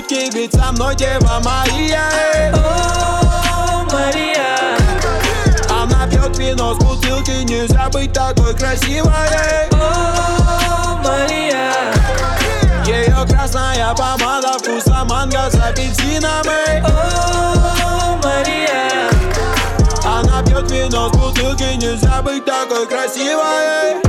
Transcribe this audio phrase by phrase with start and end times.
[0.00, 2.52] сутки, ведь со мной Дева Мария.
[2.54, 4.76] О, Мария.
[5.68, 9.10] Она пьет вино с бутылки, нельзя быть такой красивой.
[9.72, 11.72] О, Мария.
[12.86, 19.10] Ее красная помада вкуса манго с апельсинами О, Мария.
[20.04, 24.00] Она пьет вино с бутылки, нельзя быть такой красивой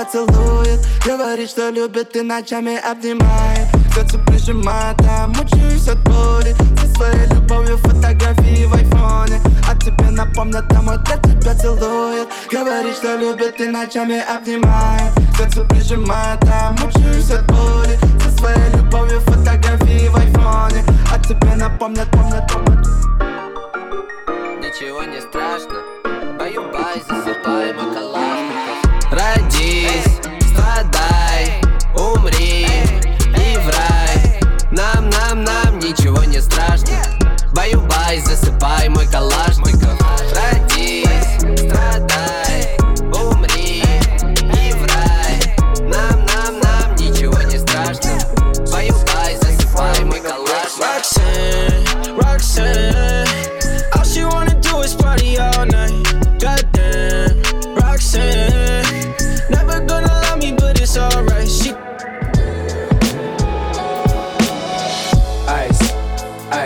[0.00, 0.80] Тебя целует.
[1.04, 3.68] Говорит, что любит и ночами обнимает.
[3.94, 6.54] Сердце прижимает, а мучаюсь от боли.
[6.80, 9.40] Со своей любовью фотографии в айфоне.
[9.68, 12.28] А тебе напомнят, домой для тебя целует.
[12.50, 15.12] Говорит, что любит и ночами обнимает.
[15.36, 17.98] Сердце прижимает, а мучаюсь от боли.
[18.24, 20.84] Со своей любовью фотографии в айфоне.
[21.12, 22.86] А тебе напомнят, помнят, помнят.
[24.60, 25.82] Ничего не страшно.
[26.38, 28.49] Баю-бай, засыпай, макалашников Родись,
[38.09, 39.48] Баю-бай, засыпай, мой калашников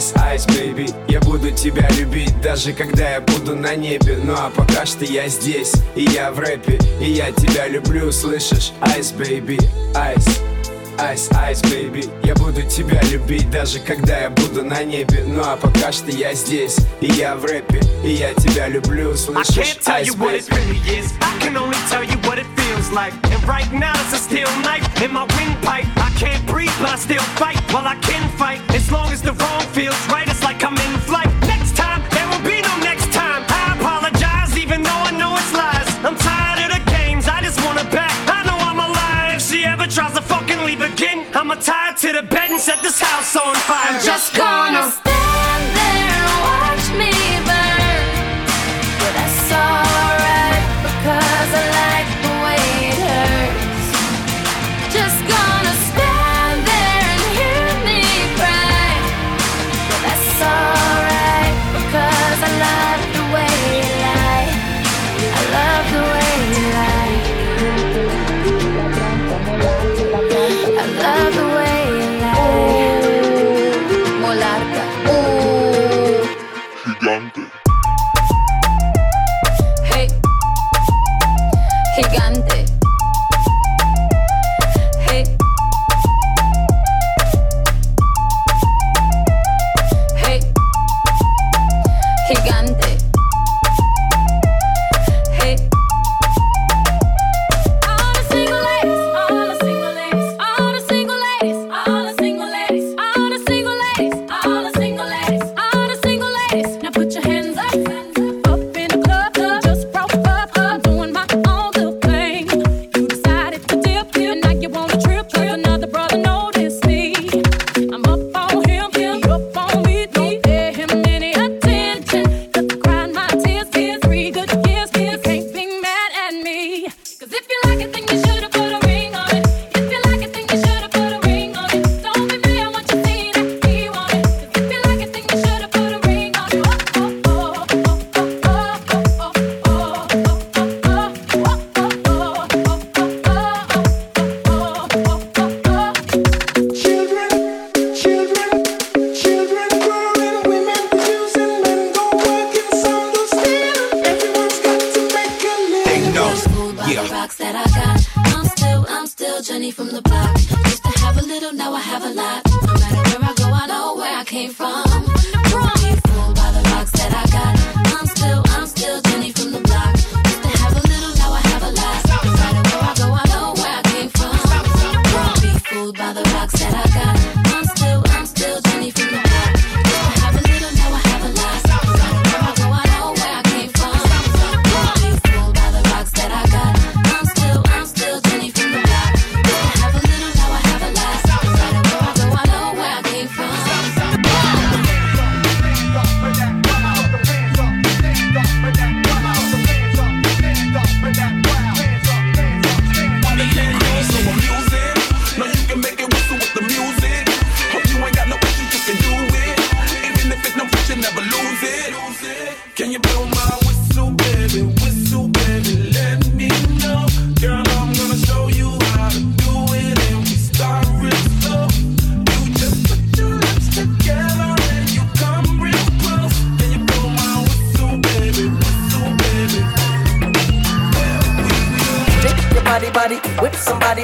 [0.00, 4.50] ice, ice, baby Я буду тебя любить, даже когда я буду на небе Ну а
[4.50, 8.72] пока что я здесь, и я в рэпе И я тебя люблю, слышишь?
[8.80, 9.58] Ice, baby,
[9.94, 10.40] ice
[10.98, 15.56] Ice, ice, baby Я буду тебя любить, даже когда я буду на небе Ну а
[15.56, 19.76] пока что я здесь, и я в рэпе И я тебя люблю, слышишь?
[19.86, 21.12] Ice, baby really is.
[21.20, 23.12] I can only tell you what it feels like.
[23.24, 25.99] And right now it's a steel knife in my windpipe.
[26.20, 27.56] Can't breathe, but I still fight.
[27.72, 30.28] Well, I can fight as long as the wrong feels right.
[30.28, 31.32] It's like I'm in flight.
[31.48, 33.42] Next time, there will be no next time.
[33.48, 35.88] I apologize, even though I know it's lies.
[36.04, 37.26] I'm tired of the games.
[37.26, 38.12] I just want her back.
[38.28, 39.36] I know I'm a liar.
[39.36, 42.82] If she ever tries to fucking leave again, I'ma tie to the bed and set
[42.82, 43.96] this house on fire.
[43.96, 44.99] I'm just gonna.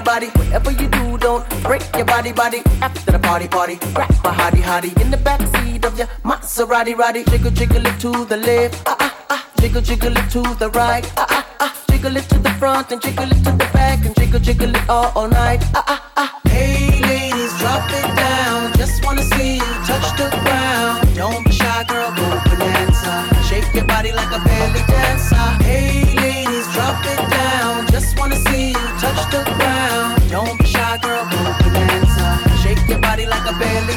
[0.07, 0.29] Body.
[0.39, 2.63] Whatever you do, don't break your body, body.
[2.81, 7.25] After the party, party, grab my hottie, hottie in the backseat of your Maserati, roddy.
[7.25, 9.43] Jiggle, jiggle it to the left, ah ah ah.
[9.61, 11.73] Jiggle, jiggle it to the right, ah ah ah.
[11.91, 14.89] Jiggle it to the front and jiggle it to the back and jiggle, jiggle it
[14.89, 16.41] all, all night, ah ah ah.
[16.47, 18.73] Hey ladies, drop it down.
[18.79, 21.15] Just wanna see you touch the ground.
[21.17, 23.15] Don't be shy, girl, go bonanza.
[23.49, 25.47] Shake your body like a belly dancer.
[25.65, 27.87] Hey ladies, drop it down.
[27.91, 29.56] Just wanna see you touch the ground.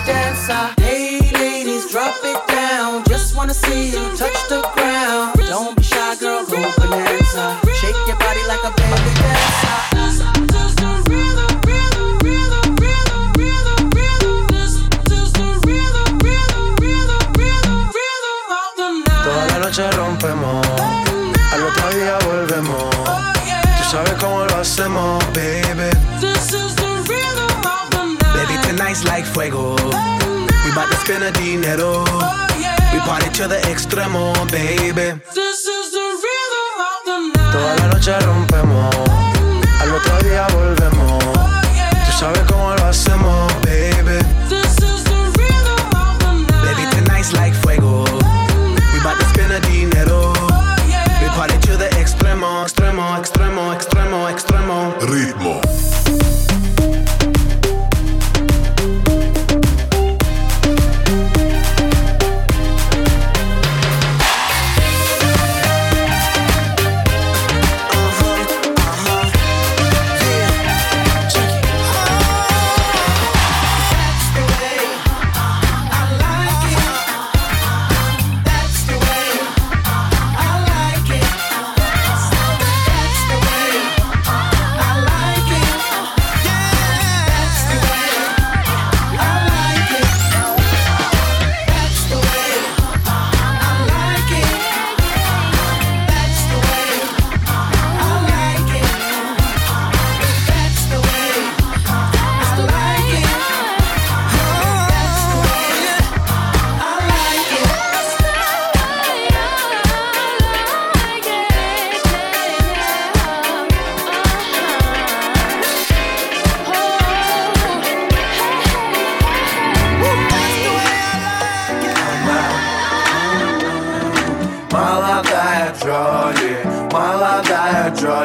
[0.01, 0.73] A dancer.
[0.81, 3.03] Hey ladies, drop it down.
[3.05, 5.39] Just wanna see you touch the ground.
[5.47, 7.59] Don't be shy, girl, go bonanza.
[7.79, 10.79] Shake your body like a belly dancer.
[19.23, 20.65] Toda la noche rompemos,
[21.51, 22.95] al otro día volvemos.
[23.07, 23.19] Oh,
[23.77, 25.98] Tú sabes cómo lo hacemos, baby.
[28.89, 29.75] Baby, tonight's like fuego.
[30.65, 32.03] We bout to spend a dinero.
[32.91, 35.21] We party to the extremo, baby.
[37.51, 38.95] Toda la noche rompemos,
[39.81, 41.23] al otro día volvemos.
[42.05, 43.38] Tú sabes cómo lo hacemos,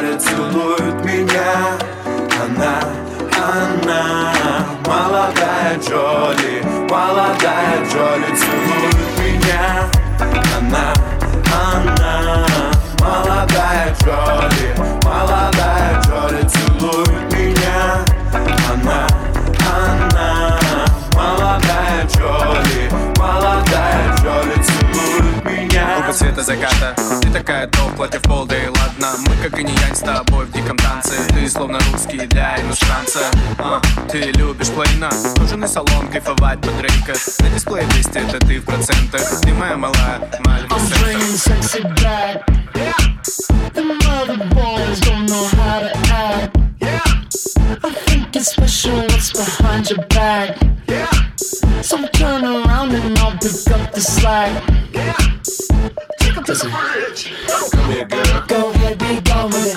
[0.05, 1.79] Джоли целует меня.
[2.45, 2.81] Она,
[3.33, 4.33] она,
[4.87, 9.89] молодая Джоли, молодая Джоли целует меня.
[10.59, 10.93] Она,
[11.51, 12.47] она,
[13.01, 18.05] молодая Джоли, молодая Джоли целует меня.
[18.71, 19.07] Она,
[19.65, 20.59] она,
[21.15, 26.13] молодая Джоли, молодая Джоли целует меня.
[26.13, 26.95] Цвета заката.
[27.23, 27.97] Ты такая топ,
[31.65, 33.21] словно русский для иностранца
[33.59, 33.81] А,
[34.11, 38.65] Ты любишь плейна Нужен и салон, кайфовать под рейка На дисплее 200, это ты в
[38.65, 42.45] процентах Ты моя малая, I'm bringing sexy back.
[43.75, 46.57] The mother boys don't know how to act.
[47.83, 50.59] I think it's special what's behind your back.
[51.83, 54.53] So turn around and I'll pick up the slack.
[56.47, 56.71] Listen.
[56.71, 58.45] Come here, girl.
[58.49, 59.74] Go ahead, be gone with it.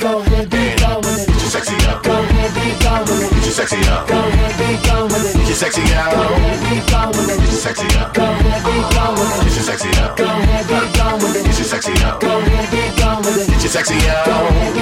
[0.00, 0.58] Go ahead, be
[1.02, 1.28] with it.
[1.28, 2.02] Get you sexy up.
[2.02, 3.30] Go ahead, be with it.
[3.32, 4.08] Get you sexy up.
[4.08, 4.78] Go ahead, be
[5.10, 5.36] with it.
[5.36, 6.12] Get you sexy up.
[6.12, 6.80] Go ahead, be
[7.12, 7.38] with it.
[7.40, 8.14] Get you sexy up.
[8.14, 8.74] Go ahead, be
[9.18, 9.44] with it.
[9.44, 10.16] Get you sexy up.
[10.16, 10.80] Go ahead, be
[11.22, 11.44] with it.
[11.44, 12.20] Get you sexy up.
[12.20, 13.48] Go ahead, be gone with it.
[13.48, 14.24] Get you sexy up.
[14.26, 14.72] Go.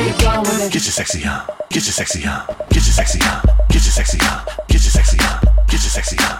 [0.71, 2.21] Get you sexy you sexy.
[2.71, 3.19] Get you sexy
[3.75, 4.39] you sexy.
[4.69, 5.17] Get you sexy
[5.73, 6.40] you sexy.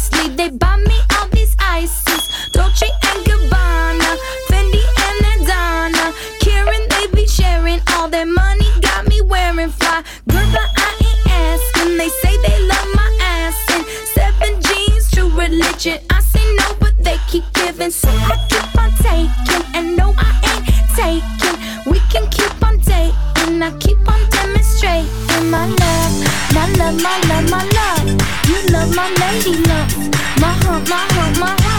[15.83, 17.89] I say no, but they keep giving.
[17.89, 21.91] So I keep on taking, and no, I ain't taking.
[21.91, 23.63] We can keep on dating.
[23.63, 28.07] I keep on demonstrating my love, my love, my love, my love.
[28.47, 29.97] You love my lady love,
[30.39, 31.70] my heart, my heart, my heart.